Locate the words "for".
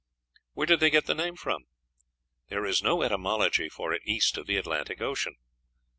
3.69-3.93